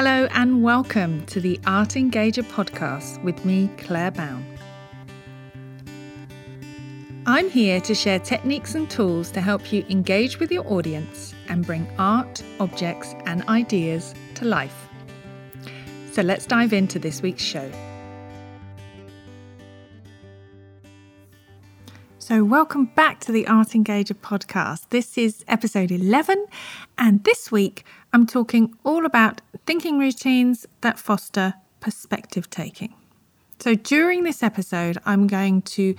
Hello 0.00 0.28
and 0.30 0.62
welcome 0.62 1.26
to 1.26 1.40
the 1.40 1.58
Art 1.66 1.96
Engager 1.96 2.44
podcast 2.44 3.20
with 3.24 3.44
me, 3.44 3.68
Claire 3.78 4.12
Bown. 4.12 4.46
I'm 7.26 7.50
here 7.50 7.80
to 7.80 7.96
share 7.96 8.20
techniques 8.20 8.76
and 8.76 8.88
tools 8.88 9.32
to 9.32 9.40
help 9.40 9.72
you 9.72 9.84
engage 9.90 10.38
with 10.38 10.52
your 10.52 10.64
audience 10.72 11.34
and 11.48 11.66
bring 11.66 11.84
art, 11.98 12.44
objects, 12.60 13.16
and 13.26 13.42
ideas 13.48 14.14
to 14.36 14.44
life. 14.44 14.86
So 16.12 16.22
let's 16.22 16.46
dive 16.46 16.72
into 16.72 17.00
this 17.00 17.20
week's 17.20 17.42
show. 17.42 17.68
So, 22.20 22.44
welcome 22.44 22.84
back 22.94 23.20
to 23.20 23.32
the 23.32 23.46
Art 23.46 23.70
Engager 23.70 24.12
podcast. 24.12 24.90
This 24.90 25.16
is 25.16 25.46
episode 25.48 25.90
11, 25.90 26.46
and 26.98 27.24
this 27.24 27.50
week 27.50 27.86
I'm 28.12 28.26
talking 28.26 28.74
all 28.84 29.04
about 29.04 29.40
thinking 29.66 29.98
routines 29.98 30.66
that 30.80 30.98
foster 30.98 31.54
perspective 31.80 32.48
taking. 32.48 32.94
So, 33.60 33.74
during 33.74 34.22
this 34.22 34.42
episode, 34.42 34.98
I'm 35.04 35.26
going 35.26 35.62
to 35.62 35.96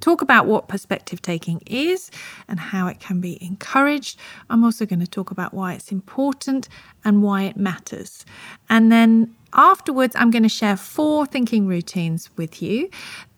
talk 0.00 0.22
about 0.22 0.46
what 0.46 0.66
perspective 0.66 1.20
taking 1.20 1.60
is 1.66 2.10
and 2.48 2.58
how 2.58 2.86
it 2.86 3.00
can 3.00 3.20
be 3.20 3.42
encouraged. 3.44 4.18
I'm 4.48 4.64
also 4.64 4.86
going 4.86 5.00
to 5.00 5.06
talk 5.06 5.30
about 5.30 5.52
why 5.52 5.74
it's 5.74 5.92
important 5.92 6.70
and 7.04 7.22
why 7.22 7.42
it 7.42 7.56
matters. 7.56 8.24
And 8.70 8.90
then 8.90 9.34
afterwards, 9.52 10.16
I'm 10.16 10.30
going 10.30 10.42
to 10.42 10.48
share 10.48 10.76
four 10.76 11.26
thinking 11.26 11.66
routines 11.66 12.30
with 12.36 12.62
you 12.62 12.88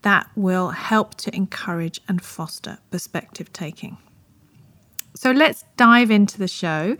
that 0.02 0.30
will 0.36 0.70
help 0.70 1.16
to 1.16 1.34
encourage 1.34 2.00
and 2.06 2.22
foster 2.22 2.78
perspective 2.92 3.52
taking. 3.52 3.98
So 5.14 5.30
let's 5.30 5.64
dive 5.76 6.10
into 6.10 6.38
the 6.38 6.48
show 6.48 6.96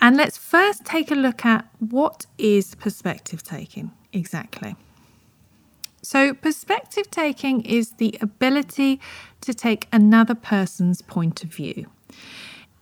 and 0.00 0.16
let's 0.16 0.36
first 0.36 0.84
take 0.84 1.10
a 1.10 1.14
look 1.14 1.44
at 1.44 1.66
what 1.78 2.26
is 2.38 2.74
perspective 2.74 3.42
taking 3.42 3.90
exactly. 4.12 4.76
So, 6.02 6.34
perspective 6.34 7.10
taking 7.10 7.62
is 7.62 7.92
the 7.92 8.18
ability 8.20 9.00
to 9.40 9.54
take 9.54 9.88
another 9.90 10.34
person's 10.34 11.00
point 11.00 11.42
of 11.42 11.50
view. 11.50 11.86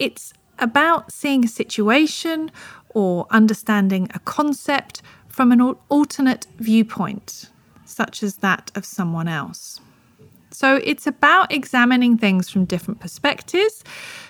It's 0.00 0.33
about 0.58 1.12
seeing 1.12 1.44
a 1.44 1.48
situation 1.48 2.50
or 2.89 3.28
understanding 3.30 4.08
a 4.12 4.19
concept 4.19 5.02
from 5.28 5.52
an 5.52 5.61
alternate 5.61 6.48
viewpoint 6.58 7.48
such 7.84 8.22
as 8.22 8.36
that 8.36 8.72
of 8.74 8.84
someone 8.84 9.28
else. 9.28 9.80
So 10.53 10.77
it's 10.84 11.06
about 11.06 11.53
examining 11.53 12.19
things 12.19 12.50
from 12.50 12.67
different 12.67 13.00
perspectives, 13.00 13.83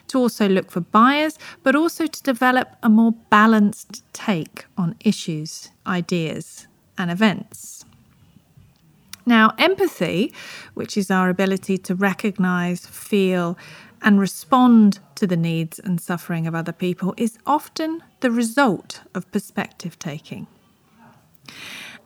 to 0.09 0.19
also 0.19 0.49
look 0.49 0.71
for 0.71 0.81
bias, 0.81 1.39
but 1.63 1.75
also 1.75 2.07
to 2.07 2.23
develop 2.23 2.77
a 2.83 2.89
more 2.89 3.13
balanced 3.31 4.05
take 4.13 4.67
on 4.77 4.95
issues, 5.01 5.71
ideas, 5.87 6.67
and 6.99 7.11
events. 7.11 7.85
Now, 9.25 9.55
empathy, 9.59 10.33
which 10.75 10.97
is 10.97 11.11
our 11.11 11.29
ability 11.29 11.79
to 11.79 11.95
recognize, 11.95 12.87
feel, 12.87 13.57
and 14.03 14.19
respond 14.19 14.99
to 15.15 15.27
the 15.27 15.37
needs 15.37 15.79
and 15.79 16.01
suffering 16.01 16.47
of 16.47 16.55
other 16.55 16.73
people, 16.73 17.15
is 17.17 17.39
often 17.47 18.03
the 18.21 18.31
result 18.31 19.03
of 19.15 19.31
perspective 19.31 19.99
taking. 19.99 20.47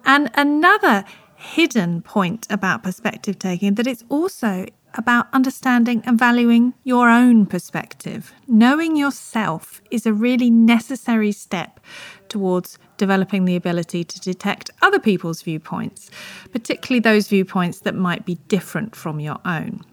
And 0.05 0.31
another 0.34 1.05
hidden 1.36 2.02
point 2.02 2.46
about 2.50 2.82
perspective 2.82 3.38
taking 3.38 3.74
that 3.74 3.86
it's 3.86 4.04
also 4.08 4.66
about 4.94 5.26
understanding 5.32 6.02
and 6.06 6.18
valuing 6.18 6.74
your 6.84 7.10
own 7.10 7.46
perspective. 7.46 8.32
Knowing 8.46 8.96
yourself 8.96 9.82
is 9.90 10.06
a 10.06 10.12
really 10.12 10.50
necessary 10.50 11.32
step 11.32 11.80
towards 12.28 12.78
developing 12.96 13.44
the 13.44 13.56
ability 13.56 14.02
to 14.04 14.20
detect 14.20 14.70
other 14.82 14.98
people's 14.98 15.42
viewpoints, 15.42 16.10
particularly 16.50 17.00
those 17.00 17.28
viewpoints 17.28 17.80
that 17.80 17.94
might 17.94 18.25
be 18.25 18.36
different 18.48 18.96
from 18.96 19.20
your 19.20 19.38
own. 19.44 19.84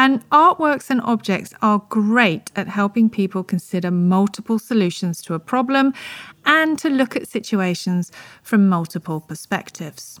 And 0.00 0.22
artworks 0.30 0.90
and 0.90 1.00
objects 1.00 1.52
are 1.60 1.82
great 1.88 2.52
at 2.54 2.68
helping 2.68 3.10
people 3.10 3.42
consider 3.42 3.90
multiple 3.90 4.60
solutions 4.60 5.20
to 5.22 5.34
a 5.34 5.40
problem 5.40 5.92
and 6.44 6.78
to 6.78 6.88
look 6.88 7.16
at 7.16 7.26
situations 7.26 8.12
from 8.40 8.68
multiple 8.68 9.18
perspectives. 9.20 10.20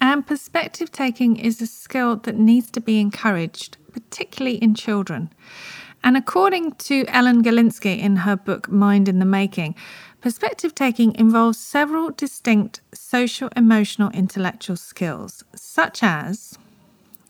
And 0.00 0.26
perspective 0.26 0.90
taking 0.90 1.36
is 1.36 1.60
a 1.60 1.66
skill 1.66 2.16
that 2.16 2.38
needs 2.38 2.70
to 2.70 2.80
be 2.80 2.98
encouraged, 3.00 3.76
particularly 3.92 4.56
in 4.56 4.74
children. 4.74 5.28
And 6.02 6.16
according 6.16 6.72
to 6.88 7.04
Ellen 7.08 7.44
Galinsky 7.44 7.98
in 7.98 8.16
her 8.16 8.34
book 8.34 8.70
Mind 8.70 9.10
in 9.10 9.18
the 9.18 9.26
Making, 9.26 9.74
perspective 10.22 10.74
taking 10.74 11.14
involves 11.16 11.58
several 11.58 12.12
distinct 12.12 12.80
social, 12.94 13.50
emotional, 13.54 14.08
intellectual 14.12 14.76
skills, 14.76 15.44
such 15.54 16.02
as 16.02 16.58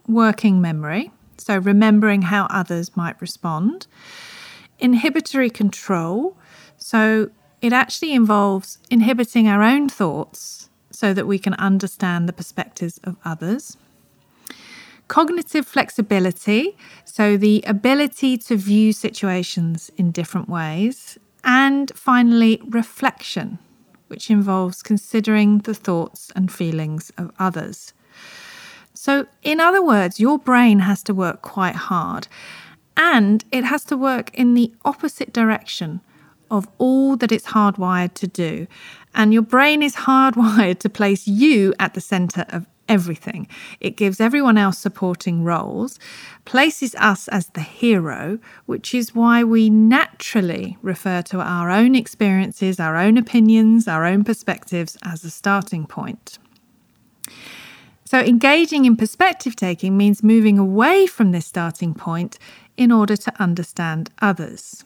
working 0.06 0.60
memory, 0.60 1.10
so 1.38 1.58
remembering 1.58 2.22
how 2.22 2.46
others 2.50 2.96
might 2.96 3.20
respond, 3.20 3.86
inhibitory 4.78 5.50
control, 5.50 6.36
so 6.76 7.30
it 7.60 7.72
actually 7.72 8.12
involves 8.12 8.78
inhibiting 8.90 9.48
our 9.48 9.62
own 9.62 9.88
thoughts 9.88 10.68
so 10.90 11.14
that 11.14 11.26
we 11.26 11.38
can 11.38 11.54
understand 11.54 12.28
the 12.28 12.32
perspectives 12.32 12.98
of 13.04 13.16
others. 13.24 13.76
Cognitive 15.08 15.66
flexibility, 15.66 16.76
so 17.04 17.36
the 17.36 17.62
ability 17.66 18.38
to 18.38 18.56
view 18.56 18.92
situations 18.92 19.90
in 19.96 20.10
different 20.10 20.48
ways. 20.48 21.18
And 21.44 21.92
finally, 21.94 22.60
reflection, 22.68 23.58
which 24.08 24.30
involves 24.30 24.82
considering 24.82 25.58
the 25.58 25.74
thoughts 25.74 26.30
and 26.34 26.50
feelings 26.50 27.10
of 27.18 27.30
others. 27.38 27.92
So, 28.94 29.26
in 29.42 29.60
other 29.60 29.82
words, 29.82 30.20
your 30.20 30.38
brain 30.38 30.80
has 30.80 31.02
to 31.04 31.14
work 31.14 31.42
quite 31.42 31.74
hard 31.74 32.28
and 32.96 33.44
it 33.50 33.64
has 33.64 33.84
to 33.86 33.96
work 33.96 34.34
in 34.34 34.54
the 34.54 34.72
opposite 34.84 35.32
direction 35.32 36.00
of 36.50 36.68
all 36.78 37.16
that 37.16 37.32
it's 37.32 37.46
hardwired 37.46 38.14
to 38.14 38.26
do. 38.26 38.66
And 39.14 39.32
your 39.32 39.42
brain 39.42 39.82
is 39.82 39.96
hardwired 40.08 40.78
to 40.80 40.90
place 40.90 41.26
you 41.26 41.74
at 41.78 41.94
the 41.94 42.00
center 42.00 42.44
of 42.50 42.66
everything. 42.88 43.48
It 43.80 43.96
gives 43.96 44.20
everyone 44.20 44.58
else 44.58 44.78
supporting 44.78 45.44
roles, 45.44 45.98
places 46.44 46.94
us 46.96 47.26
as 47.28 47.46
the 47.48 47.62
hero, 47.62 48.38
which 48.66 48.94
is 48.94 49.14
why 49.14 49.42
we 49.44 49.70
naturally 49.70 50.76
refer 50.82 51.22
to 51.22 51.40
our 51.40 51.70
own 51.70 51.94
experiences, 51.94 52.78
our 52.78 52.96
own 52.96 53.16
opinions, 53.16 53.88
our 53.88 54.04
own 54.04 54.24
perspectives 54.24 54.98
as 55.02 55.24
a 55.24 55.30
starting 55.30 55.86
point. 55.86 56.38
So, 58.12 58.20
engaging 58.20 58.84
in 58.84 58.96
perspective 58.96 59.56
taking 59.56 59.96
means 59.96 60.22
moving 60.22 60.58
away 60.58 61.06
from 61.06 61.32
this 61.32 61.46
starting 61.46 61.94
point 61.94 62.38
in 62.76 62.92
order 62.92 63.16
to 63.16 63.32
understand 63.42 64.10
others. 64.20 64.84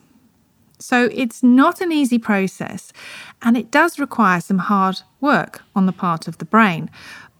So, 0.79 1.09
it's 1.11 1.43
not 1.43 1.81
an 1.81 1.91
easy 1.91 2.19
process 2.19 2.93
and 3.41 3.57
it 3.57 3.69
does 3.69 3.99
require 3.99 4.39
some 4.39 4.59
hard 4.59 5.01
work 5.19 5.61
on 5.75 5.87
the 5.87 5.91
part 5.91 6.29
of 6.29 6.37
the 6.37 6.45
brain. 6.45 6.89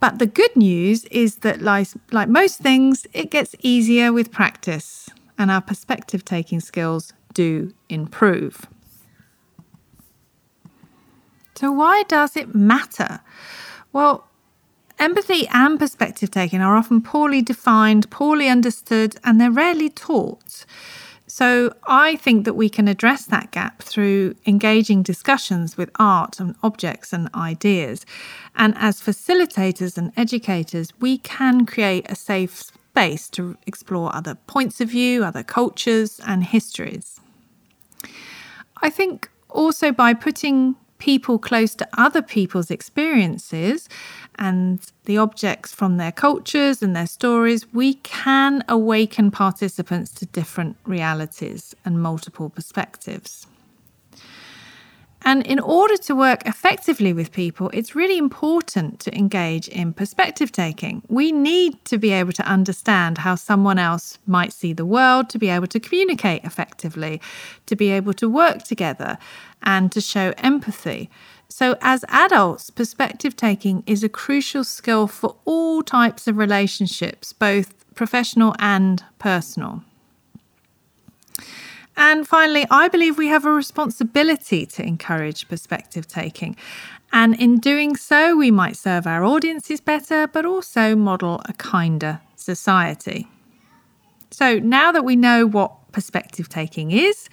But 0.01 0.19
the 0.19 0.25
good 0.25 0.53
news 0.57 1.05
is 1.05 1.37
that, 1.37 1.61
like, 1.61 1.87
like 2.11 2.27
most 2.27 2.59
things, 2.59 3.07
it 3.13 3.31
gets 3.31 3.55
easier 3.61 4.11
with 4.11 4.29
practice 4.29 5.09
and 5.37 5.49
our 5.49 5.61
perspective 5.61 6.25
taking 6.25 6.59
skills 6.59 7.13
do 7.33 7.73
improve. 7.87 8.67
So, 11.55 11.71
why 11.71 12.03
does 12.09 12.35
it 12.35 12.53
matter? 12.53 13.21
Well, 13.93 14.27
Empathy 14.99 15.47
and 15.49 15.77
perspective 15.77 16.31
taking 16.31 16.61
are 16.61 16.75
often 16.75 17.01
poorly 17.01 17.41
defined, 17.41 18.09
poorly 18.09 18.49
understood, 18.49 19.15
and 19.23 19.39
they're 19.39 19.51
rarely 19.51 19.89
taught. 19.89 20.65
So, 21.29 21.73
I 21.85 22.15
think 22.15 22.45
that 22.45 22.55
we 22.55 22.69
can 22.69 22.87
address 22.87 23.25
that 23.25 23.51
gap 23.51 23.83
through 23.83 24.35
engaging 24.47 25.03
discussions 25.03 25.77
with 25.77 25.91
art 25.99 26.39
and 26.39 26.55
objects 26.63 27.13
and 27.13 27.29
ideas. 27.35 28.05
And 28.55 28.73
as 28.77 29.01
facilitators 29.01 29.97
and 29.97 30.13
educators, 30.17 30.93
we 30.99 31.19
can 31.19 31.65
create 31.65 32.09
a 32.09 32.15
safe 32.15 32.55
space 32.55 33.29
to 33.31 33.57
explore 33.67 34.15
other 34.15 34.35
points 34.47 34.81
of 34.81 34.89
view, 34.89 35.23
other 35.23 35.43
cultures, 35.43 36.19
and 36.25 36.43
histories. 36.43 37.19
I 38.81 38.89
think 38.89 39.29
also 39.49 39.91
by 39.91 40.13
putting 40.13 40.75
people 40.97 41.37
close 41.39 41.75
to 41.75 41.87
other 41.97 42.21
people's 42.21 42.71
experiences 42.71 43.87
and 44.35 44.79
the 45.05 45.17
objects 45.17 45.73
from 45.73 45.97
their 45.97 46.11
cultures 46.11 46.81
and 46.81 46.95
their 46.95 47.07
stories, 47.07 47.71
we 47.73 47.95
can 47.95 48.63
awaken 48.67 49.31
participants 49.31 50.11
to 50.11 50.25
different 50.27 50.77
realities 50.85 51.75
and 51.85 52.01
multiple 52.01 52.49
perspectives. 52.49 53.47
And 55.23 55.45
in 55.45 55.59
order 55.59 55.97
to 55.97 56.15
work 56.15 56.45
effectively 56.45 57.11
with 57.11 57.31
people, 57.31 57.69
it's 57.73 57.95
really 57.95 58.17
important 58.17 58.99
to 59.01 59.15
engage 59.15 59.67
in 59.67 59.93
perspective 59.93 60.51
taking. 60.51 61.01
We 61.09 61.31
need 61.31 61.83
to 61.85 61.97
be 61.97 62.11
able 62.11 62.33
to 62.33 62.47
understand 62.47 63.17
how 63.19 63.35
someone 63.35 63.79
else 63.79 64.19
might 64.25 64.53
see 64.53 64.73
the 64.73 64.85
world, 64.85 65.29
to 65.31 65.39
be 65.39 65.49
able 65.49 65.67
to 65.67 65.79
communicate 65.79 66.43
effectively, 66.43 67.19
to 67.65 67.75
be 67.75 67.89
able 67.91 68.13
to 68.13 68.29
work 68.29 68.63
together, 68.63 69.17
and 69.63 69.91
to 69.91 70.01
show 70.01 70.33
empathy. 70.37 71.09
So, 71.49 71.77
as 71.81 72.05
adults, 72.09 72.69
perspective 72.69 73.35
taking 73.35 73.83
is 73.85 74.03
a 74.03 74.09
crucial 74.09 74.63
skill 74.63 75.07
for 75.07 75.35
all 75.45 75.81
types 75.81 76.27
of 76.27 76.37
relationships, 76.37 77.33
both 77.33 77.73
professional 77.95 78.55
and 78.59 79.03
personal. 79.17 79.83
And 81.97 82.27
finally, 82.27 82.65
I 82.69 82.87
believe 82.87 83.17
we 83.17 83.27
have 83.27 83.45
a 83.45 83.51
responsibility 83.51 84.67
to 84.67 84.83
encourage 84.83 85.49
perspective 85.49 86.07
taking. 86.07 86.55
And 87.11 87.39
in 87.41 87.59
doing 87.59 87.95
so, 87.95 88.37
we 88.37 88.51
might 88.51 88.77
serve 88.77 89.07
our 89.07 89.23
audiences 89.23 89.81
better, 89.81 90.27
but 90.27 90.45
also 90.45 90.95
model 90.95 91.41
a 91.45 91.53
kinder 91.53 92.21
society. 92.35 93.27
So 94.29 94.59
now 94.59 94.91
that 94.91 95.03
we 95.03 95.15
know 95.15 95.47
what 95.47 95.91
perspective 95.91 96.47
taking 96.47 96.91
is 96.91 97.29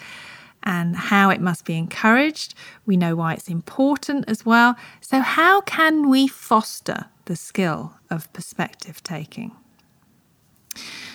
and 0.63 0.97
how 0.97 1.29
it 1.29 1.43
must 1.43 1.67
be 1.67 1.77
encouraged, 1.77 2.55
we 2.87 2.97
know 2.97 3.15
why 3.15 3.35
it's 3.35 3.49
important 3.49 4.25
as 4.29 4.47
well. 4.47 4.77
So, 5.03 5.21
how 5.21 5.61
can 5.61 6.09
we 6.09 6.27
foster 6.27 7.07
the 7.27 7.37
skill 7.37 7.93
of 8.09 8.33
perspective 8.33 9.03
taking? 9.03 9.53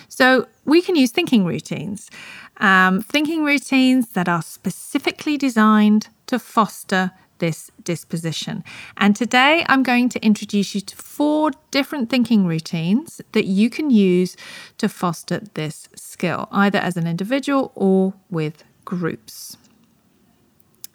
So, 0.08 0.46
we 0.64 0.82
can 0.82 0.94
use 0.94 1.10
thinking 1.10 1.44
routines 1.44 2.10
um, 2.60 3.02
thinking 3.02 3.44
routines 3.44 4.10
that 4.10 4.28
are 4.28 4.42
specifically 4.42 5.36
designed 5.36 6.08
to 6.26 6.38
foster 6.38 7.12
this 7.38 7.70
disposition. 7.82 8.62
And 8.98 9.16
today 9.16 9.64
I'm 9.68 9.82
going 9.82 10.08
to 10.10 10.24
introduce 10.24 10.74
you 10.74 10.80
to 10.82 10.96
four 10.96 11.50
different 11.70 12.08
thinking 12.08 12.46
routines 12.46 13.20
that 13.32 13.46
you 13.46 13.68
can 13.68 13.90
use 13.90 14.36
to 14.78 14.88
foster 14.88 15.40
this 15.54 15.88
skill, 15.96 16.48
either 16.52 16.78
as 16.78 16.96
an 16.96 17.06
individual 17.06 17.72
or 17.74 18.14
with 18.30 18.62
groups. 18.84 19.56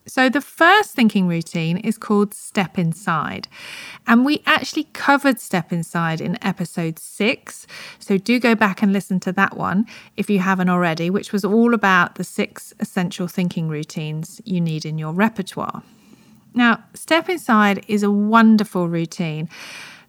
So, 0.08 0.30
the 0.30 0.42
first 0.42 0.92
thinking 0.92 1.28
routine 1.28 1.78
is 1.78 1.98
called 1.98 2.34
Step 2.34 2.78
Inside. 2.78 3.48
And 4.06 4.24
we 4.24 4.44
actually 4.46 4.84
covered 4.94 5.40
Step 5.40 5.74
Inside 5.74 6.22
in 6.22 6.38
episode 6.46 7.00
six. 7.00 7.66
So, 7.98 8.20
do 8.20 8.40
go 8.40 8.54
back 8.54 8.84
and 8.84 8.94
listen 8.94 9.20
to 9.22 9.32
that 9.32 9.58
one 9.58 9.88
if 10.16 10.30
you 10.30 10.40
haven't 10.40 10.70
already, 10.70 11.10
which 11.10 11.34
was 11.34 11.44
all 11.44 11.74
about 11.74 12.16
the 12.16 12.24
six 12.24 12.72
essential 12.80 13.28
thinking 13.28 13.68
routines 13.68 14.40
you 14.46 14.62
need 14.62 14.86
in 14.86 15.00
your 15.00 15.12
repertoire. 15.12 15.82
Now, 16.54 16.84
Step 16.94 17.28
Inside 17.28 17.84
is 17.88 18.04
a 18.04 18.12
wonderful 18.12 18.88
routine 18.88 19.50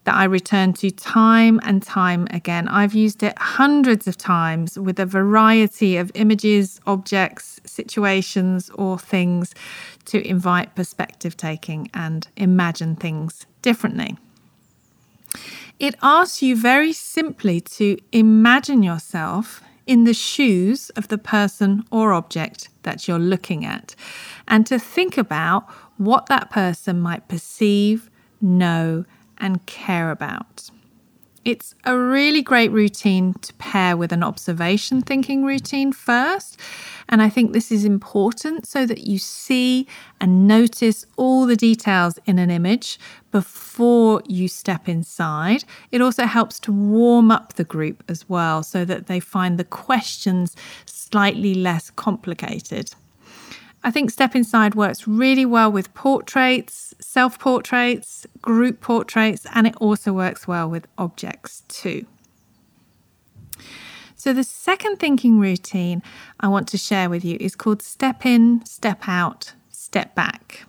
that 0.07 0.15
I 0.15 0.25
return 0.25 0.73
to 0.75 0.91
time 0.93 1.59
and 1.65 1.83
time 1.83 2.29
again. 2.31 2.69
I've 2.69 2.95
used 2.95 3.25
it 3.25 3.37
hundreds 3.39 4.07
of 4.07 4.17
times 4.17 4.79
with 4.79 5.01
a 5.01 5.05
variety 5.05 5.97
of 5.97 6.13
images, 6.15 6.81
objects, 6.87 7.61
situations, 7.67 8.71
or 8.71 9.01
things 9.01 9.53
to 10.07 10.25
invite 10.25 10.77
perspective 10.77 11.37
taking 11.37 11.91
and 11.93 12.29
imagine 12.37 12.95
things 12.95 13.47
differently. 13.63 14.17
It 15.81 15.97
asks 16.01 16.41
you 16.41 16.55
very 16.57 16.93
simply 16.93 17.61
to 17.61 17.99
imagine 18.13 18.85
yourself 18.85 19.61
in 19.89 20.05
the 20.05 20.15
shoes 20.15 20.89
of 20.91 21.09
the 21.09 21.19
person 21.19 21.85
or 21.91 22.13
object 22.13 22.69
that 22.85 23.09
you're 23.09 23.19
looking 23.19 23.65
at 23.65 23.97
and 24.47 24.65
to 24.69 24.79
think 24.79 25.19
about 25.19 25.69
what 25.97 26.27
that 26.27 26.51
person 26.51 27.01
might 27.01 27.27
perceive, 27.27 28.09
know, 28.41 29.05
and 29.39 29.65
care 29.67 30.11
about. 30.11 30.71
It's 31.47 31.77
a 31.85 31.97
really 31.97 32.43
great 32.43 32.73
routine 32.73 33.35
to 33.35 33.55
pair 33.55 33.97
with 33.97 34.11
an 34.11 34.25
observation 34.25 35.01
thinking 35.01 35.45
routine 35.45 35.93
first. 35.93 36.59
And 37.09 37.23
I 37.23 37.29
think 37.29 37.53
this 37.53 37.71
is 37.71 37.85
important 37.85 38.67
so 38.67 38.85
that 38.85 39.07
you 39.07 39.21
see 39.21 39.87
and 40.21 40.49
notice 40.49 41.07
all 41.17 41.47
the 41.47 41.55
details 41.55 42.19
in 42.27 42.41
an 42.41 42.51
image 42.51 42.99
before 43.31 44.23
you 44.27 44.49
step 44.49 44.89
inside. 44.89 45.63
It 45.93 46.01
also 46.01 46.25
helps 46.25 46.59
to 46.61 46.73
warm 46.73 47.31
up 47.31 47.53
the 47.53 47.63
group 47.63 48.03
as 48.09 48.29
well 48.29 48.65
so 48.65 48.85
that 48.85 49.07
they 49.07 49.21
find 49.21 49.57
the 49.57 49.63
questions 49.63 50.57
slightly 50.85 51.55
less 51.55 51.91
complicated. 51.91 52.93
I 53.87 53.93
think 53.93 54.11
Step 54.11 54.35
Inside 54.35 54.75
works 54.75 55.07
really 55.07 55.47
well 55.47 55.71
with 55.71 55.95
portraits, 55.95 56.93
self 56.99 57.39
portraits, 57.39 58.27
group 58.43 58.81
portraits, 58.81 59.47
and 59.55 59.65
it 59.65 59.77
also 59.77 60.13
works 60.13 60.49
well 60.49 60.69
with 60.69 60.89
objects 60.99 61.63
too. 61.69 62.05
So, 64.17 64.33
the 64.33 64.43
second 64.43 64.97
thinking 64.97 65.39
routine 65.39 66.03
I 66.41 66.49
want 66.49 66.67
to 66.69 66.77
share 66.77 67.09
with 67.09 67.25
you 67.25 67.37
is 67.39 67.55
called 67.55 67.81
Step 67.81 68.27
In, 68.27 68.65
Step 68.67 69.07
Out, 69.07 69.53
Step 69.71 70.17
Back. 70.17 70.65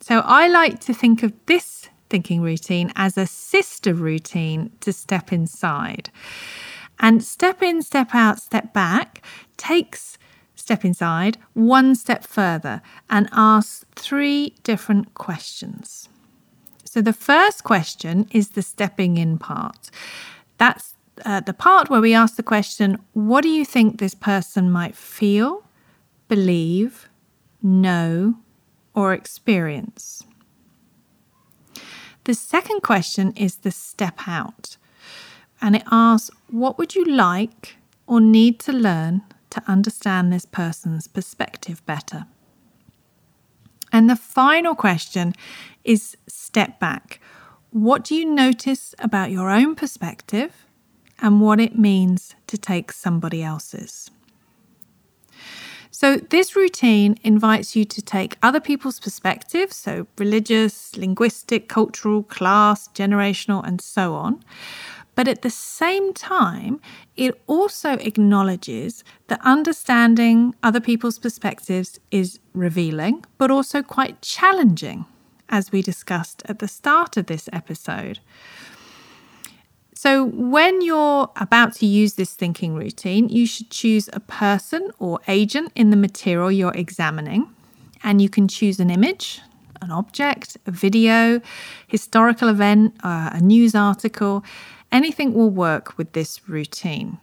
So, 0.00 0.20
I 0.20 0.48
like 0.48 0.80
to 0.86 0.94
think 0.94 1.22
of 1.22 1.34
this 1.44 1.90
thinking 2.08 2.40
routine 2.40 2.94
as 2.96 3.18
a 3.18 3.26
sister 3.26 3.92
routine 3.92 4.70
to 4.80 4.94
Step 4.94 5.34
Inside. 5.34 6.08
And 6.98 7.22
Step 7.22 7.62
In, 7.62 7.82
Step 7.82 8.14
Out, 8.14 8.40
Step 8.40 8.72
Back 8.72 9.22
takes 9.58 10.16
step 10.68 10.84
inside 10.84 11.38
one 11.54 11.94
step 11.94 12.22
further 12.22 12.82
and 13.08 13.26
ask 13.32 13.86
three 13.94 14.54
different 14.64 15.14
questions. 15.14 16.10
So, 16.84 17.00
the 17.00 17.14
first 17.14 17.64
question 17.64 18.28
is 18.30 18.50
the 18.50 18.60
stepping 18.60 19.16
in 19.16 19.38
part. 19.38 19.90
That's 20.58 20.94
uh, 21.24 21.40
the 21.40 21.54
part 21.54 21.88
where 21.88 22.02
we 22.02 22.12
ask 22.12 22.36
the 22.36 22.42
question 22.54 22.98
what 23.14 23.42
do 23.42 23.48
you 23.48 23.64
think 23.64 23.88
this 23.98 24.14
person 24.14 24.70
might 24.70 24.94
feel, 24.94 25.64
believe, 26.28 27.08
know, 27.62 28.34
or 28.94 29.14
experience? 29.14 30.22
The 32.24 32.34
second 32.34 32.82
question 32.82 33.32
is 33.36 33.56
the 33.56 33.70
step 33.70 34.18
out, 34.26 34.76
and 35.62 35.76
it 35.76 35.84
asks 35.90 36.30
what 36.50 36.76
would 36.76 36.94
you 36.94 37.06
like 37.06 37.76
or 38.06 38.20
need 38.20 38.60
to 38.66 38.72
learn 38.72 39.22
to 39.50 39.62
understand 39.66 40.32
this 40.32 40.44
person's 40.44 41.08
perspective 41.08 41.84
better. 41.86 42.26
And 43.92 44.08
the 44.08 44.16
final 44.16 44.74
question 44.74 45.34
is 45.84 46.16
step 46.26 46.78
back. 46.78 47.20
What 47.70 48.04
do 48.04 48.14
you 48.14 48.24
notice 48.24 48.94
about 48.98 49.30
your 49.30 49.50
own 49.50 49.74
perspective 49.74 50.66
and 51.20 51.40
what 51.40 51.60
it 51.60 51.78
means 51.78 52.34
to 52.46 52.58
take 52.58 52.92
somebody 52.92 53.42
else's? 53.42 54.10
So, 55.90 56.16
this 56.16 56.54
routine 56.54 57.16
invites 57.24 57.74
you 57.74 57.84
to 57.86 58.00
take 58.00 58.36
other 58.40 58.60
people's 58.60 59.00
perspectives, 59.00 59.74
so 59.74 60.06
religious, 60.16 60.96
linguistic, 60.96 61.68
cultural, 61.68 62.22
class, 62.22 62.86
generational, 62.88 63.66
and 63.66 63.80
so 63.80 64.14
on, 64.14 64.44
but 65.18 65.26
at 65.26 65.42
the 65.42 65.50
same 65.50 66.14
time, 66.14 66.80
it 67.16 67.42
also 67.48 67.94
acknowledges 67.94 69.02
that 69.26 69.40
understanding 69.42 70.54
other 70.62 70.78
people's 70.78 71.18
perspectives 71.18 71.98
is 72.12 72.38
revealing, 72.52 73.24
but 73.36 73.50
also 73.50 73.82
quite 73.82 74.22
challenging, 74.22 75.06
as 75.48 75.72
we 75.72 75.82
discussed 75.82 76.44
at 76.44 76.60
the 76.60 76.68
start 76.68 77.16
of 77.16 77.26
this 77.26 77.48
episode. 77.52 78.20
So, 79.92 80.22
when 80.22 80.82
you're 80.82 81.28
about 81.34 81.72
to 81.78 81.86
use 81.86 82.14
this 82.14 82.34
thinking 82.34 82.76
routine, 82.76 83.28
you 83.28 83.44
should 83.44 83.70
choose 83.70 84.08
a 84.12 84.20
person 84.20 84.92
or 85.00 85.18
agent 85.26 85.72
in 85.74 85.90
the 85.90 85.96
material 85.96 86.52
you're 86.52 86.76
examining. 86.76 87.52
And 88.04 88.22
you 88.22 88.28
can 88.28 88.46
choose 88.46 88.78
an 88.78 88.88
image, 88.88 89.40
an 89.82 89.90
object, 89.90 90.56
a 90.66 90.70
video, 90.70 91.40
historical 91.88 92.48
event, 92.48 92.94
uh, 93.02 93.30
a 93.32 93.40
news 93.40 93.74
article, 93.74 94.44
Anything 94.90 95.34
will 95.34 95.50
work 95.50 95.96
with 95.98 96.12
this 96.12 96.48
routine. 96.48 97.18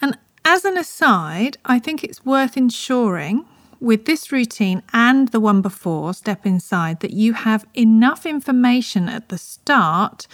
And 0.00 0.18
as 0.44 0.64
an 0.64 0.76
aside, 0.76 1.56
I 1.64 1.78
think 1.78 2.02
it's 2.02 2.24
worth 2.24 2.56
ensuring 2.56 3.44
with 3.80 4.06
this 4.06 4.32
routine 4.32 4.82
and 4.92 5.28
the 5.28 5.40
one 5.40 5.60
before, 5.60 6.14
Step 6.14 6.46
Inside, 6.46 7.00
that 7.00 7.12
you 7.12 7.34
have 7.34 7.66
enough 7.74 8.26
information 8.26 9.08
at 9.08 9.28
the 9.28 9.38
start 9.38 10.26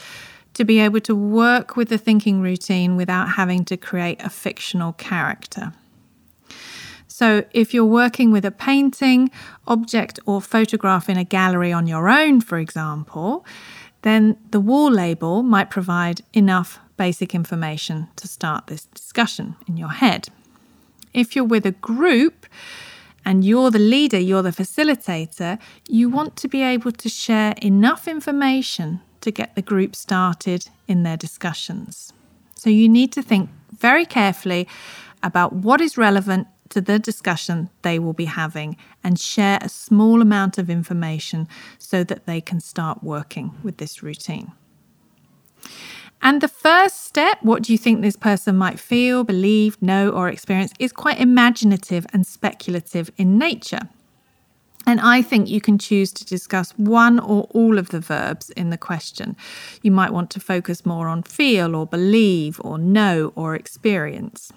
to 0.54 0.64
be 0.64 0.78
able 0.78 1.00
to 1.00 1.14
work 1.14 1.76
with 1.76 1.88
the 1.88 1.98
thinking 1.98 2.40
routine 2.40 2.96
without 2.96 3.30
having 3.30 3.64
to 3.64 3.76
create 3.76 4.20
a 4.22 4.30
fictional 4.30 4.92
character. 4.94 5.72
So, 7.06 7.44
if 7.52 7.74
you're 7.74 7.84
working 7.84 8.30
with 8.30 8.44
a 8.44 8.50
painting, 8.50 9.30
object, 9.66 10.20
or 10.24 10.40
photograph 10.40 11.08
in 11.08 11.18
a 11.18 11.24
gallery 11.24 11.72
on 11.72 11.86
your 11.86 12.08
own, 12.08 12.40
for 12.40 12.58
example, 12.58 13.44
then 14.02 14.36
the 14.50 14.60
wall 14.60 14.90
label 14.90 15.42
might 15.42 15.70
provide 15.70 16.22
enough 16.32 16.78
basic 16.96 17.34
information 17.34 18.08
to 18.16 18.28
start 18.28 18.66
this 18.66 18.84
discussion 18.86 19.56
in 19.66 19.76
your 19.76 19.90
head. 19.90 20.28
If 21.12 21.34
you're 21.34 21.44
with 21.44 21.66
a 21.66 21.72
group 21.72 22.46
and 23.24 23.44
you're 23.44 23.70
the 23.70 23.78
leader, 23.78 24.18
you're 24.18 24.42
the 24.42 24.50
facilitator, 24.50 25.58
you 25.88 26.08
want 26.08 26.36
to 26.36 26.48
be 26.48 26.62
able 26.62 26.92
to 26.92 27.08
share 27.08 27.54
enough 27.62 28.08
information 28.08 29.00
to 29.20 29.30
get 29.30 29.54
the 29.54 29.62
group 29.62 29.94
started 29.94 30.68
in 30.88 31.02
their 31.02 31.16
discussions. 31.16 32.12
So 32.54 32.70
you 32.70 32.88
need 32.88 33.12
to 33.12 33.22
think 33.22 33.50
very 33.78 34.06
carefully 34.06 34.68
about 35.22 35.52
what 35.52 35.80
is 35.80 35.98
relevant 35.98 36.48
to 36.70 36.80
the 36.80 36.98
discussion 36.98 37.70
they 37.82 37.98
will 37.98 38.12
be 38.12 38.24
having 38.24 38.76
and 39.04 39.18
share 39.18 39.58
a 39.60 39.68
small 39.68 40.22
amount 40.22 40.58
of 40.58 40.70
information 40.70 41.46
so 41.78 42.02
that 42.04 42.26
they 42.26 42.40
can 42.40 42.60
start 42.60 43.02
working 43.02 43.52
with 43.62 43.76
this 43.76 44.02
routine. 44.02 44.52
And 46.22 46.40
the 46.40 46.48
first 46.48 47.04
step, 47.04 47.38
what 47.42 47.62
do 47.62 47.72
you 47.72 47.78
think 47.78 48.02
this 48.02 48.16
person 48.16 48.56
might 48.56 48.78
feel, 48.78 49.24
believe, 49.24 49.80
know, 49.80 50.10
or 50.10 50.28
experience, 50.28 50.72
is 50.78 50.92
quite 50.92 51.18
imaginative 51.18 52.06
and 52.12 52.26
speculative 52.26 53.10
in 53.16 53.38
nature. 53.38 53.88
And 54.86 55.00
I 55.00 55.22
think 55.22 55.48
you 55.48 55.60
can 55.60 55.78
choose 55.78 56.12
to 56.12 56.24
discuss 56.24 56.72
one 56.72 57.18
or 57.18 57.42
all 57.50 57.78
of 57.78 57.90
the 57.90 58.00
verbs 58.00 58.50
in 58.50 58.70
the 58.70 58.78
question. 58.78 59.36
You 59.82 59.92
might 59.92 60.12
want 60.12 60.30
to 60.32 60.40
focus 60.40 60.84
more 60.84 61.08
on 61.08 61.22
feel 61.22 61.74
or 61.74 61.86
believe 61.86 62.60
or 62.64 62.78
know 62.78 63.32
or 63.34 63.54
experience. 63.54 64.52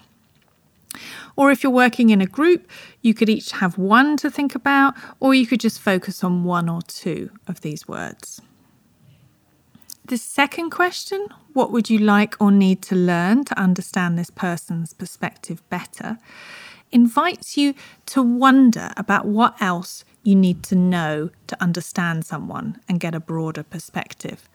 Or 1.36 1.52
if 1.52 1.64
you're 1.64 1.72
working 1.72 2.10
in 2.10 2.22
a 2.22 2.26
group, 2.26 2.70
you 3.02 3.14
could 3.14 3.30
each 3.30 3.52
have 3.52 3.78
one 3.78 4.18
to 4.18 4.30
think 4.30 4.56
about, 4.56 4.96
or 5.20 5.34
you 5.34 5.48
could 5.48 5.60
just 5.60 5.80
focus 5.80 6.24
on 6.24 6.44
one 6.44 6.70
or 6.70 6.82
two 6.82 7.32
of 7.48 7.62
these 7.62 7.88
words. 7.88 8.42
The 10.06 10.18
second 10.18 10.70
question, 10.70 11.28
what 11.54 11.72
would 11.72 11.90
you 11.90 11.98
like 11.98 12.36
or 12.42 12.52
need 12.52 12.82
to 12.84 12.96
learn 12.96 13.46
to 13.46 13.58
understand 13.58 14.18
this 14.18 14.30
person's 14.30 14.94
perspective 14.94 15.68
better, 15.70 16.18
invites 16.92 17.58
you 17.58 17.74
to 18.08 18.22
wonder 18.22 18.92
about 18.96 19.26
what 19.26 19.60
else 19.62 20.06
you 20.24 20.36
need 20.36 20.64
to 20.64 20.76
know 20.76 21.30
to 21.48 21.62
understand 21.62 22.26
someone 22.26 22.80
and 22.88 23.00
get 23.00 23.14
a 23.14 23.20
broader 23.20 23.64
perspective. 23.64 24.50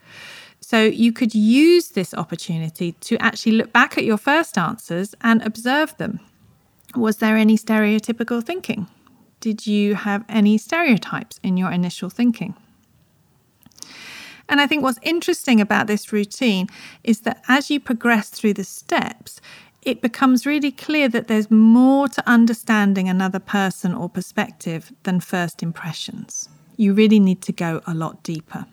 So 0.70 0.82
you 0.82 1.12
could 1.14 1.34
use 1.34 1.92
this 1.92 2.12
opportunity 2.12 2.92
to 2.92 3.16
actually 3.22 3.52
look 3.52 3.72
back 3.72 3.96
at 3.96 4.04
your 4.04 4.18
first 4.18 4.58
answers 4.58 5.14
and 5.22 5.40
observe 5.40 5.96
them. 5.96 6.20
Was 6.94 7.16
there 7.16 7.38
any 7.38 7.56
stereotypical 7.56 8.44
thinking? 8.44 8.86
Did 9.40 9.66
you 9.66 9.94
have 9.94 10.26
any 10.28 10.58
stereotypes 10.58 11.40
in 11.42 11.56
your 11.56 11.70
initial 11.70 12.10
thinking? 12.10 12.54
And 14.46 14.60
I 14.60 14.66
think 14.66 14.82
what's 14.82 14.98
interesting 15.00 15.58
about 15.58 15.86
this 15.86 16.12
routine 16.12 16.66
is 17.02 17.20
that 17.20 17.42
as 17.48 17.70
you 17.70 17.80
progress 17.80 18.28
through 18.28 18.52
the 18.52 18.64
steps, 18.64 19.40
it 19.80 20.02
becomes 20.02 20.44
really 20.44 20.70
clear 20.70 21.08
that 21.08 21.28
there's 21.28 21.50
more 21.50 22.08
to 22.08 22.28
understanding 22.28 23.08
another 23.08 23.40
person 23.40 23.94
or 23.94 24.10
perspective 24.10 24.92
than 25.04 25.20
first 25.20 25.62
impressions. 25.62 26.50
You 26.76 26.92
really 26.92 27.20
need 27.20 27.40
to 27.40 27.52
go 27.52 27.80
a 27.86 27.94
lot 27.94 28.22
deeper. 28.22 28.66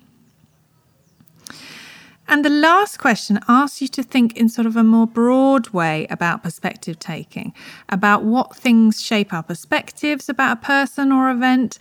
And 2.27 2.43
the 2.43 2.49
last 2.49 2.97
question 2.97 3.39
asks 3.47 3.81
you 3.81 3.87
to 3.89 4.01
think 4.01 4.35
in 4.35 4.49
sort 4.49 4.65
of 4.65 4.75
a 4.75 4.83
more 4.83 5.05
broad 5.05 5.69
way 5.69 6.07
about 6.09 6.41
perspective 6.41 6.97
taking, 6.97 7.53
about 7.89 8.23
what 8.23 8.55
things 8.55 9.01
shape 9.01 9.31
our 9.31 9.43
perspectives 9.43 10.27
about 10.27 10.57
a 10.57 10.61
person 10.61 11.11
or 11.11 11.29
event, 11.29 11.77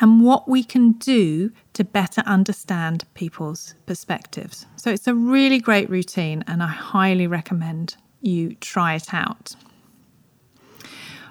and 0.00 0.22
what 0.22 0.48
we 0.48 0.62
can 0.62 0.92
do 0.92 1.50
to 1.72 1.82
better 1.82 2.22
understand 2.26 3.04
people's 3.14 3.74
perspectives. 3.86 4.66
So 4.76 4.90
it's 4.90 5.08
a 5.08 5.14
really 5.14 5.58
great 5.58 5.90
routine, 5.90 6.44
and 6.46 6.62
I 6.62 6.68
highly 6.68 7.26
recommend 7.26 7.96
you 8.20 8.54
try 8.56 8.94
it 8.94 9.12
out. 9.12 9.56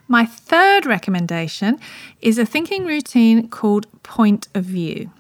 My 0.09 0.25
third 0.25 0.85
recommendation 0.85 1.79
is 2.21 2.37
a 2.37 2.45
thinking 2.45 2.85
routine 2.85 3.49
called 3.49 3.87
Point 4.03 4.47
of 4.53 4.65
View. 4.65 5.11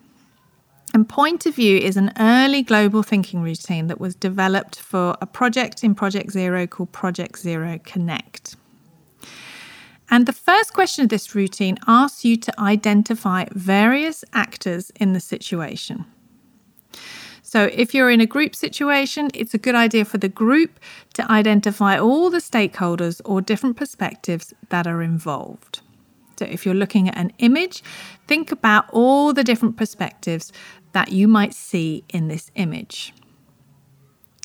And 0.97 1.07
Point 1.07 1.45
of 1.45 1.53
View 1.53 1.77
is 1.77 1.95
an 1.95 2.11
early 2.17 2.63
global 2.63 3.03
thinking 3.03 3.43
routine 3.43 3.85
that 3.85 3.99
was 3.99 4.15
developed 4.15 4.79
for 4.79 5.15
a 5.21 5.27
project 5.27 5.83
in 5.83 5.93
Project 5.93 6.31
Zero 6.31 6.65
called 6.65 6.91
Project 6.91 7.37
Zero 7.37 7.79
Connect. 7.83 8.55
And 10.09 10.25
the 10.25 10.33
first 10.33 10.73
question 10.73 11.03
of 11.03 11.09
this 11.09 11.35
routine 11.35 11.77
asks 11.85 12.25
you 12.25 12.35
to 12.37 12.59
identify 12.59 13.45
various 13.51 14.25
actors 14.33 14.91
in 14.99 15.13
the 15.13 15.19
situation. 15.19 16.05
So, 17.43 17.69
if 17.71 17.93
you're 17.93 18.09
in 18.09 18.19
a 18.19 18.25
group 18.25 18.55
situation, 18.55 19.29
it's 19.35 19.53
a 19.53 19.59
good 19.59 19.75
idea 19.75 20.03
for 20.03 20.17
the 20.17 20.29
group 20.29 20.79
to 21.13 21.31
identify 21.31 21.99
all 21.99 22.31
the 22.31 22.39
stakeholders 22.39 23.21
or 23.23 23.39
different 23.39 23.77
perspectives 23.77 24.51
that 24.69 24.87
are 24.87 25.03
involved. 25.03 25.81
So, 26.37 26.45
if 26.45 26.65
you're 26.65 26.75
looking 26.75 27.09
at 27.09 27.17
an 27.17 27.33
image, 27.39 27.83
think 28.27 28.51
about 28.51 28.85
all 28.91 29.33
the 29.33 29.43
different 29.43 29.75
perspectives 29.75 30.53
that 30.93 31.11
you 31.11 31.27
might 31.27 31.53
see 31.53 32.03
in 32.09 32.27
this 32.27 32.51
image. 32.55 33.13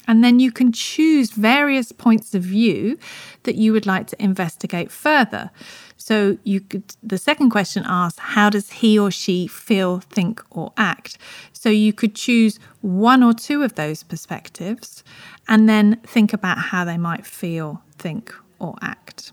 And 0.09 0.25
then 0.25 0.41
you 0.41 0.51
can 0.51 0.73
choose 0.73 1.31
various 1.31 1.93
points 1.93 2.35
of 2.35 2.43
view 2.43 2.99
that 3.45 3.55
you 3.55 3.73
would 3.73 3.87
like 3.87 4.09
to 4.09 4.23
investigate 4.23 4.91
further. 4.91 5.51
So 5.97 6.39
you 6.43 6.61
could 6.61 6.97
the 7.03 7.19
second 7.19 7.51
question 7.51 7.85
asks 7.87 8.19
how 8.19 8.51
does 8.51 8.71
he 8.71 8.99
or 8.99 9.13
she 9.13 9.47
feel, 9.47 10.01
think 10.01 10.43
or 10.51 10.73
act? 10.77 11.19
So 11.53 11.69
you 11.69 11.93
could 11.93 12.17
choose 12.17 12.59
one 12.81 13.23
or 13.23 13.33
two 13.33 13.63
of 13.63 13.77
those 13.77 14.03
perspectives 14.03 15.05
and 15.47 15.69
then 15.69 16.01
think 16.05 16.33
about 16.33 16.59
how 16.59 16.85
they 16.85 16.99
might 16.99 17.25
feel, 17.25 17.83
think 17.99 18.35
or 18.59 18.75
act. 18.83 19.33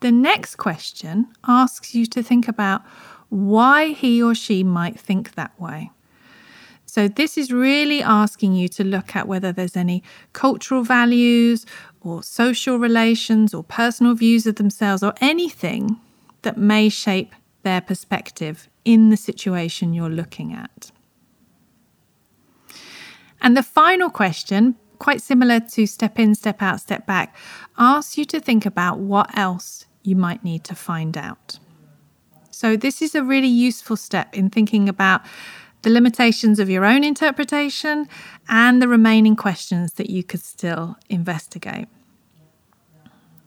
The 0.00 0.10
next 0.10 0.56
question 0.56 1.28
asks 1.46 1.94
you 1.94 2.06
to 2.06 2.22
think 2.22 2.48
about 2.48 2.82
why 3.32 3.88
he 3.92 4.22
or 4.22 4.34
she 4.34 4.62
might 4.62 5.00
think 5.00 5.34
that 5.36 5.58
way. 5.58 5.90
So, 6.84 7.08
this 7.08 7.38
is 7.38 7.50
really 7.50 8.02
asking 8.02 8.52
you 8.52 8.68
to 8.68 8.84
look 8.84 9.16
at 9.16 9.26
whether 9.26 9.52
there's 9.52 9.74
any 9.74 10.02
cultural 10.34 10.82
values 10.82 11.64
or 12.02 12.22
social 12.22 12.76
relations 12.76 13.54
or 13.54 13.64
personal 13.64 14.14
views 14.14 14.46
of 14.46 14.56
themselves 14.56 15.02
or 15.02 15.14
anything 15.22 15.98
that 16.42 16.58
may 16.58 16.90
shape 16.90 17.34
their 17.62 17.80
perspective 17.80 18.68
in 18.84 19.08
the 19.08 19.16
situation 19.16 19.94
you're 19.94 20.10
looking 20.10 20.52
at. 20.52 20.90
And 23.40 23.56
the 23.56 23.62
final 23.62 24.10
question, 24.10 24.76
quite 24.98 25.22
similar 25.22 25.58
to 25.58 25.86
step 25.86 26.18
in, 26.18 26.34
step 26.34 26.60
out, 26.60 26.80
step 26.80 27.06
back, 27.06 27.34
asks 27.78 28.18
you 28.18 28.26
to 28.26 28.40
think 28.40 28.66
about 28.66 28.98
what 28.98 29.34
else 29.34 29.86
you 30.02 30.16
might 30.16 30.44
need 30.44 30.64
to 30.64 30.74
find 30.74 31.16
out. 31.16 31.58
So, 32.62 32.76
this 32.76 33.02
is 33.02 33.16
a 33.16 33.24
really 33.24 33.48
useful 33.48 33.96
step 33.96 34.32
in 34.36 34.48
thinking 34.48 34.88
about 34.88 35.22
the 35.82 35.90
limitations 35.90 36.60
of 36.60 36.70
your 36.70 36.84
own 36.84 37.02
interpretation, 37.02 38.06
and 38.48 38.80
the 38.80 38.86
remaining 38.86 39.34
questions 39.34 39.94
that 39.94 40.08
you 40.10 40.22
could 40.22 40.44
still 40.44 40.96
investigate. 41.10 41.88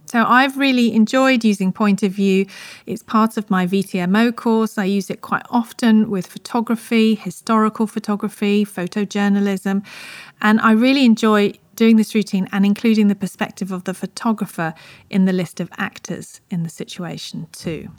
So, 0.05 0.25
I've 0.25 0.57
really 0.57 0.93
enjoyed 0.93 1.45
using 1.45 1.71
Point 1.71 2.03
of 2.03 2.11
View. 2.11 2.45
It's 2.85 3.03
part 3.03 3.37
of 3.37 3.49
my 3.49 3.65
VTMO 3.65 4.35
course. 4.35 4.77
I 4.77 4.83
use 4.83 5.09
it 5.09 5.21
quite 5.21 5.45
often 5.49 6.09
with 6.09 6.27
photography, 6.27 7.15
historical 7.15 7.87
photography, 7.87 8.65
photojournalism, 8.65 9.85
and 10.41 10.59
I 10.59 10.73
really 10.73 11.05
enjoy 11.05 11.53
doing 11.77 11.95
this 11.95 12.13
routine 12.13 12.49
and 12.51 12.65
including 12.65 13.07
the 13.07 13.15
perspective 13.15 13.71
of 13.71 13.85
the 13.85 13.93
photographer 13.93 14.73
in 15.09 15.23
the 15.23 15.31
list 15.31 15.61
of 15.61 15.69
actors 15.77 16.41
in 16.49 16.63
the 16.63 16.69
situation, 16.69 17.47
too. 17.53 17.91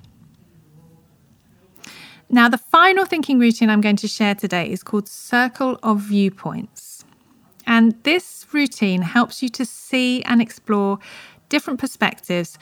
Now, 2.29 2.49
the 2.49 2.59
final 2.59 3.05
thinking 3.05 3.39
routine 3.39 3.71
I'm 3.71 3.81
going 3.81 3.97
to 3.97 4.09
share 4.09 4.35
today 4.35 4.71
is 4.71 4.83
called 4.83 5.09
Circle 5.09 5.79
of 5.83 6.01
Viewpoints. 6.01 7.05
And 7.67 7.95
this 8.03 8.47
routine 8.53 9.03
helps 9.03 9.43
you 9.43 9.49
to 9.51 9.65
see 9.65 10.23
and 10.23 10.43
explore 10.43 10.99
different 11.49 11.79
perspectives 11.79 12.59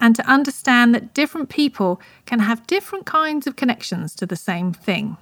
and 0.00 0.14
to 0.16 0.26
understand 0.26 0.94
that 0.94 1.14
different 1.14 1.48
people 1.48 2.00
can 2.26 2.40
have 2.40 2.66
different 2.66 3.06
kinds 3.06 3.46
of 3.46 3.56
connections 3.56 4.14
to 4.16 4.26
the 4.26 4.36
same 4.36 4.72
thing. 4.72 5.16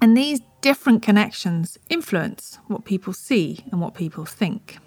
And 0.00 0.16
these 0.16 0.40
different 0.60 1.02
connections 1.02 1.78
influence 1.88 2.58
what 2.66 2.84
people 2.84 3.12
see 3.12 3.64
and 3.70 3.80
what 3.80 3.94
people 3.94 4.24
think. 4.24 4.78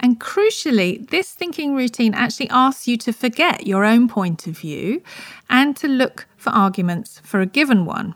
And 0.00 0.20
crucially, 0.20 1.08
this 1.10 1.32
thinking 1.32 1.74
routine 1.74 2.14
actually 2.14 2.50
asks 2.50 2.86
you 2.86 2.96
to 2.98 3.12
forget 3.12 3.66
your 3.66 3.84
own 3.84 4.08
point 4.08 4.46
of 4.46 4.56
view 4.56 5.02
and 5.50 5.76
to 5.76 5.88
look 5.88 6.26
for 6.36 6.50
arguments 6.50 7.20
for 7.24 7.40
a 7.40 7.46
given 7.46 7.84
one. 7.84 8.14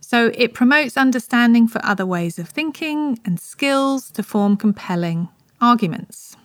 So 0.00 0.32
it 0.34 0.54
promotes 0.54 0.96
understanding 0.96 1.68
for 1.68 1.80
other 1.84 2.04
ways 2.04 2.38
of 2.38 2.48
thinking 2.48 3.20
and 3.24 3.38
skills 3.38 4.10
to 4.12 4.24
form 4.24 4.56
compelling 4.56 5.28
arguments. 5.60 6.36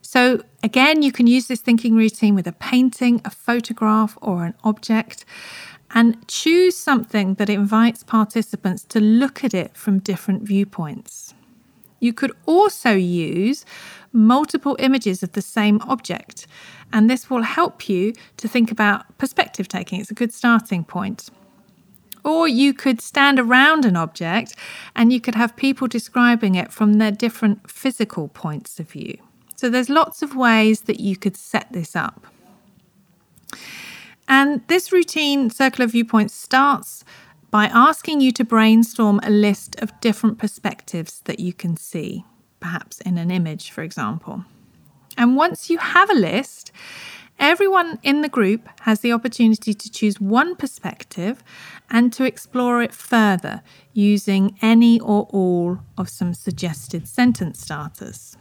So, 0.00 0.44
again, 0.62 1.02
you 1.02 1.12
can 1.12 1.26
use 1.26 1.48
this 1.48 1.60
thinking 1.60 1.94
routine 1.96 2.34
with 2.34 2.46
a 2.46 2.52
painting, 2.52 3.20
a 3.24 3.30
photograph, 3.30 4.16
or 4.22 4.44
an 4.44 4.54
object, 4.62 5.24
and 5.90 6.26
choose 6.28 6.76
something 6.76 7.34
that 7.34 7.50
invites 7.50 8.02
participants 8.02 8.84
to 8.90 9.00
look 9.00 9.42
at 9.44 9.54
it 9.54 9.76
from 9.76 9.98
different 9.98 10.42
viewpoints. 10.42 11.34
You 12.04 12.12
could 12.12 12.32
also 12.44 12.92
use 12.92 13.64
multiple 14.12 14.76
images 14.78 15.22
of 15.22 15.32
the 15.32 15.40
same 15.40 15.80
object, 15.82 16.46
and 16.92 17.08
this 17.08 17.30
will 17.30 17.42
help 17.42 17.88
you 17.88 18.12
to 18.36 18.46
think 18.46 18.70
about 18.70 19.16
perspective 19.16 19.68
taking. 19.68 20.00
It's 20.00 20.10
a 20.10 20.20
good 20.22 20.32
starting 20.32 20.84
point. 20.84 21.30
Or 22.22 22.46
you 22.46 22.74
could 22.74 23.00
stand 23.00 23.38
around 23.40 23.86
an 23.86 23.96
object 23.96 24.54
and 24.94 25.14
you 25.14 25.20
could 25.20 25.34
have 25.34 25.56
people 25.56 25.88
describing 25.88 26.54
it 26.54 26.70
from 26.72 26.94
their 26.94 27.10
different 27.10 27.70
physical 27.70 28.28
points 28.28 28.78
of 28.78 28.90
view. 28.90 29.16
So 29.56 29.70
there's 29.70 29.88
lots 29.88 30.22
of 30.22 30.36
ways 30.36 30.82
that 30.82 31.00
you 31.00 31.16
could 31.16 31.36
set 31.38 31.72
this 31.72 31.96
up. 31.96 32.26
And 34.28 34.66
this 34.68 34.92
routine 34.92 35.48
circle 35.48 35.84
of 35.84 35.92
viewpoint 35.92 36.30
starts 36.30 37.04
by 37.54 37.66
asking 37.66 38.20
you 38.20 38.32
to 38.32 38.42
brainstorm 38.42 39.20
a 39.22 39.30
list 39.30 39.76
of 39.80 40.00
different 40.00 40.38
perspectives 40.38 41.20
that 41.26 41.38
you 41.38 41.52
can 41.52 41.76
see, 41.76 42.24
perhaps 42.58 43.00
in 43.02 43.16
an 43.16 43.30
image, 43.30 43.70
for 43.70 43.84
example. 43.84 44.44
And 45.16 45.36
once 45.36 45.70
you 45.70 45.78
have 45.78 46.10
a 46.10 46.14
list, 46.14 46.72
everyone 47.38 48.00
in 48.02 48.22
the 48.22 48.28
group 48.28 48.68
has 48.80 49.02
the 49.02 49.12
opportunity 49.12 49.72
to 49.72 49.88
choose 49.88 50.20
one 50.20 50.56
perspective 50.56 51.44
and 51.88 52.12
to 52.14 52.24
explore 52.24 52.82
it 52.82 52.92
further 52.92 53.62
using 53.92 54.58
any 54.60 54.98
or 54.98 55.28
all 55.30 55.78
of 55.96 56.08
some 56.08 56.34
suggested 56.34 57.06
sentence 57.06 57.60
starters. 57.60 58.36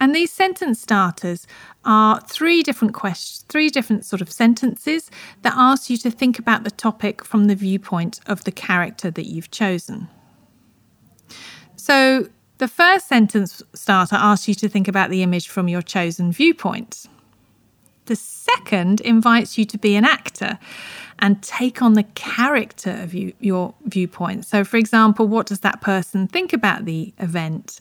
And 0.00 0.14
these 0.14 0.32
sentence 0.32 0.80
starters 0.80 1.46
are 1.84 2.20
three 2.22 2.62
different 2.62 2.94
questions, 2.94 3.44
three 3.48 3.68
different 3.68 4.06
sort 4.06 4.22
of 4.22 4.32
sentences 4.32 5.10
that 5.42 5.52
ask 5.54 5.90
you 5.90 5.98
to 5.98 6.10
think 6.10 6.38
about 6.38 6.64
the 6.64 6.70
topic 6.70 7.22
from 7.22 7.44
the 7.44 7.54
viewpoint 7.54 8.18
of 8.26 8.44
the 8.44 8.52
character 8.52 9.10
that 9.10 9.26
you've 9.26 9.50
chosen. 9.50 10.08
So 11.76 12.28
the 12.58 12.68
first 12.68 13.08
sentence 13.08 13.62
starter 13.74 14.16
asks 14.16 14.48
you 14.48 14.54
to 14.54 14.68
think 14.68 14.88
about 14.88 15.10
the 15.10 15.22
image 15.22 15.48
from 15.48 15.68
your 15.68 15.82
chosen 15.82 16.32
viewpoint. 16.32 17.06
The 18.10 18.16
second 18.16 19.00
invites 19.02 19.56
you 19.56 19.64
to 19.66 19.78
be 19.78 19.94
an 19.94 20.04
actor 20.04 20.58
and 21.20 21.40
take 21.44 21.80
on 21.80 21.92
the 21.92 22.02
character 22.02 22.90
of 22.90 23.14
you, 23.14 23.34
your 23.38 23.72
viewpoint. 23.84 24.46
So, 24.46 24.64
for 24.64 24.78
example, 24.78 25.28
what 25.28 25.46
does 25.46 25.60
that 25.60 25.80
person 25.80 26.26
think 26.26 26.52
about 26.52 26.86
the 26.86 27.14
event? 27.18 27.78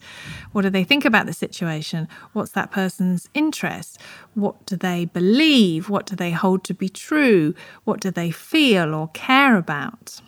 What 0.52 0.62
do 0.62 0.70
they 0.70 0.84
think 0.84 1.04
about 1.04 1.26
the 1.26 1.34
situation? 1.34 2.08
What's 2.34 2.52
that 2.52 2.70
person's 2.70 3.28
interest? 3.34 3.98
What 4.36 4.64
do 4.68 4.76
they 4.76 5.06
believe? 5.06 5.90
What 5.90 6.06
do 6.06 6.16
they 6.16 6.30
hold 6.30 6.64
to 6.66 6.76
be 6.76 6.90
true? 6.90 7.56
What 7.86 8.00
do 8.00 8.12
they 8.12 8.30
feel 8.30 8.94
or 8.94 9.08
care 9.08 9.56
about? 9.56 10.22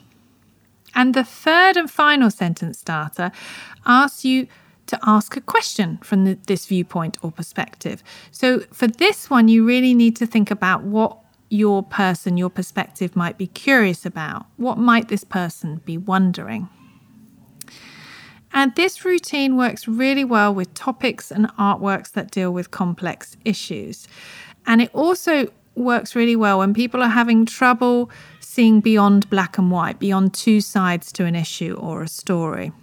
And 0.95 1.13
the 1.13 1.23
third 1.23 1.77
and 1.77 1.91
final 1.91 2.31
sentence 2.31 2.79
starter 2.79 3.31
asks 3.85 4.25
you 4.25 4.47
to 4.91 4.99
ask 5.03 5.35
a 5.35 5.41
question 5.41 5.97
from 6.03 6.25
the, 6.25 6.37
this 6.47 6.67
viewpoint 6.67 7.17
or 7.21 7.31
perspective. 7.31 8.03
So, 8.31 8.59
for 8.71 8.87
this 8.87 9.29
one, 9.29 9.47
you 9.47 9.65
really 9.65 9.93
need 9.93 10.15
to 10.17 10.25
think 10.25 10.51
about 10.51 10.83
what 10.83 11.17
your 11.49 11.83
person, 11.83 12.37
your 12.37 12.49
perspective 12.49 13.15
might 13.15 13.37
be 13.37 13.47
curious 13.47 14.05
about. 14.05 14.45
What 14.57 14.77
might 14.77 15.07
this 15.07 15.23
person 15.23 15.81
be 15.85 15.97
wondering? 15.97 16.69
And 18.53 18.75
this 18.75 19.05
routine 19.05 19.57
works 19.57 19.87
really 19.87 20.25
well 20.25 20.53
with 20.53 20.73
topics 20.73 21.31
and 21.31 21.47
artworks 21.57 22.11
that 22.11 22.31
deal 22.31 22.51
with 22.51 22.71
complex 22.71 23.37
issues. 23.45 24.07
And 24.65 24.81
it 24.81 24.91
also 24.93 25.47
works 25.75 26.15
really 26.15 26.35
well 26.35 26.59
when 26.59 26.73
people 26.73 27.01
are 27.01 27.09
having 27.09 27.45
trouble 27.45 28.11
seeing 28.41 28.81
beyond 28.81 29.29
black 29.29 29.57
and 29.57 29.71
white, 29.71 29.99
beyond 29.99 30.33
two 30.33 30.59
sides 30.59 31.11
to 31.13 31.23
an 31.25 31.35
issue 31.35 31.77
or 31.79 32.03
a 32.03 32.07
story. 32.07 32.73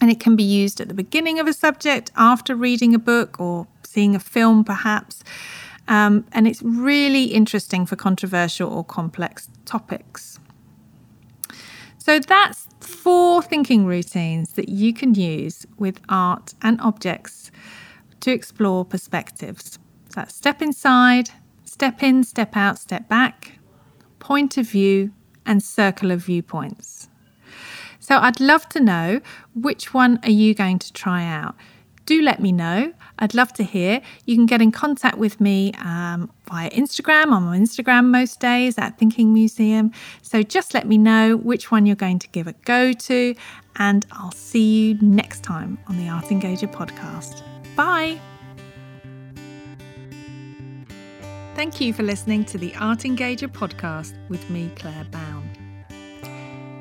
And 0.00 0.10
it 0.10 0.20
can 0.20 0.36
be 0.36 0.42
used 0.42 0.80
at 0.80 0.88
the 0.88 0.94
beginning 0.94 1.38
of 1.38 1.46
a 1.46 1.52
subject, 1.52 2.10
after 2.16 2.54
reading 2.54 2.94
a 2.94 2.98
book 2.98 3.40
or 3.40 3.66
seeing 3.84 4.14
a 4.14 4.20
film, 4.20 4.64
perhaps. 4.64 5.22
Um, 5.86 6.26
and 6.32 6.46
it's 6.46 6.62
really 6.62 7.24
interesting 7.24 7.86
for 7.86 7.96
controversial 7.96 8.72
or 8.72 8.84
complex 8.84 9.48
topics. 9.64 10.38
So 11.98 12.18
that's 12.18 12.66
four 12.80 13.40
thinking 13.40 13.86
routines 13.86 14.52
that 14.52 14.68
you 14.68 14.92
can 14.92 15.14
use 15.14 15.66
with 15.78 16.00
art 16.08 16.54
and 16.60 16.80
objects 16.80 17.50
to 18.20 18.30
explore 18.30 18.84
perspectives. 18.84 19.78
So 20.08 20.16
that's 20.16 20.34
step 20.34 20.60
inside, 20.60 21.30
step 21.64 22.02
in, 22.02 22.24
step 22.24 22.56
out, 22.56 22.78
step 22.78 23.08
back, 23.08 23.58
point 24.18 24.58
of 24.58 24.68
view, 24.68 25.12
and 25.46 25.62
circle 25.62 26.10
of 26.10 26.20
viewpoints. 26.20 27.08
So 28.04 28.18
I'd 28.18 28.38
love 28.38 28.68
to 28.70 28.80
know 28.80 29.20
which 29.54 29.94
one 29.94 30.20
are 30.24 30.30
you 30.30 30.54
going 30.54 30.78
to 30.78 30.92
try 30.92 31.24
out? 31.24 31.54
do 32.06 32.22
let 32.22 32.40
me 32.40 32.52
know. 32.52 32.92
I'd 33.18 33.34
love 33.34 33.52
to 33.54 33.62
hear. 33.62 34.00
You 34.26 34.36
can 34.36 34.46
get 34.46 34.60
in 34.60 34.72
contact 34.72 35.18
with 35.18 35.40
me 35.40 35.72
um, 35.78 36.30
via 36.44 36.70
Instagram. 36.70 37.24
I'm 37.26 37.46
on 37.46 37.58
Instagram 37.58 38.06
most 38.06 38.40
days 38.40 38.76
at 38.78 38.98
Thinking 38.98 39.32
Museum. 39.32 39.92
So 40.22 40.42
just 40.42 40.74
let 40.74 40.86
me 40.86 40.98
know 40.98 41.36
which 41.36 41.70
one 41.70 41.86
you're 41.86 41.96
going 41.96 42.18
to 42.18 42.28
give 42.28 42.46
a 42.46 42.52
go 42.64 42.92
to, 42.92 43.34
and 43.76 44.06
I'll 44.12 44.32
see 44.32 44.88
you 44.88 44.98
next 45.00 45.42
time 45.42 45.78
on 45.86 45.96
the 45.96 46.08
Art 46.08 46.26
Engager 46.26 46.70
podcast. 46.70 47.42
Bye. 47.74 48.20
Thank 51.54 51.80
you 51.80 51.92
for 51.92 52.02
listening 52.02 52.44
to 52.46 52.58
the 52.58 52.74
Art 52.74 53.00
Engager 53.00 53.48
podcast 53.48 54.14
with 54.28 54.50
me, 54.50 54.70
Claire 54.76 55.06
Bown. 55.10 55.33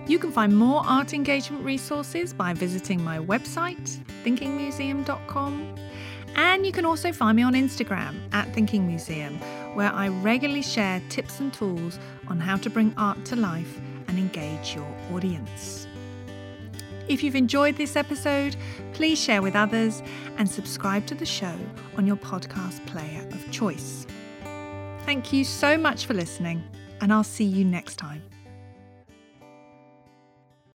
You 0.06 0.20
can 0.20 0.32
find 0.32 0.56
more 0.56 0.82
art 0.86 1.14
engagement 1.14 1.64
resources 1.64 2.34
by 2.34 2.54
visiting 2.54 3.02
my 3.04 3.20
website, 3.20 3.98
thinkingmuseum.com. 4.24 5.76
And 6.36 6.66
you 6.66 6.72
can 6.72 6.84
also 6.84 7.14
find 7.14 7.36
me 7.36 7.44
on 7.44 7.54
Instagram 7.54 8.16
at 8.34 8.52
Thinking 8.54 8.86
Museum, 8.86 9.40
where 9.76 9.92
I 9.92 10.10
regularly 10.10 10.62
share 10.62 11.02
tips 11.10 11.40
and 11.40 11.54
tools 11.54 12.00
on 12.28 12.40
how 12.40 12.58
to 12.58 12.70
bring 12.70 12.94
art 12.98 13.24
to 13.26 13.36
life 13.36 13.80
and 14.08 14.18
engage 14.18 14.76
your 14.76 14.88
audience. 15.14 15.88
If 17.08 17.24
you've 17.24 17.36
enjoyed 17.36 17.76
this 17.76 17.96
episode, 17.96 18.56
please 18.94 19.20
share 19.20 19.42
with 19.42 19.56
others 19.56 20.02
and 20.38 20.50
subscribe 20.50 21.06
to 21.08 21.16
the 21.16 21.26
show 21.26 21.56
on 21.98 22.08
your 22.08 22.16
podcast 22.16 22.86
player 22.88 23.26
of 23.32 23.52
choice. 23.52 24.06
Thank 25.06 25.32
you 25.32 25.44
so 25.44 25.78
much 25.78 26.06
for 26.06 26.14
listening, 26.14 26.64
and 27.02 27.14
I'll 27.14 27.24
see 27.24 27.44
you 27.44 27.64
next 27.66 27.98
time. 27.98 28.22